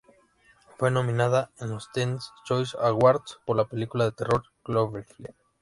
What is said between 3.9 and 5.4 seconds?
de terror "Cloverfield".